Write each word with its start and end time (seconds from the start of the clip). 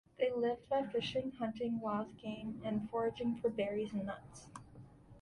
They 0.17 0.31
lived 0.31 0.67
by 0.67 0.87
fishing, 0.87 1.33
hunting 1.33 1.79
wild 1.79 2.17
game 2.17 2.59
and 2.65 2.89
foraging 2.89 3.35
for 3.37 3.49
berries 3.49 3.93
and 3.93 4.07
nuts. 4.07 4.47